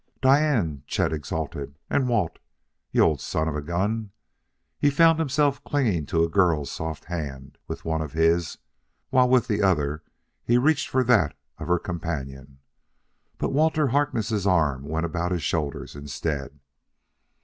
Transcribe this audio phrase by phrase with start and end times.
[0.19, 2.39] "Diane!" Chet exulted," and Walt!
[2.89, 4.09] you old son of a gun!"
[4.79, 8.57] He found himself clinging to a girl's soft hand with one of his,
[9.11, 10.01] while with the other
[10.43, 12.57] he reached for that of her companion.
[13.37, 16.59] But Walt Harkness' arm went about his shoulders instead.